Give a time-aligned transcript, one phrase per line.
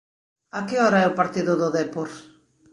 [0.57, 2.09] A que hora é o partido do Dépor?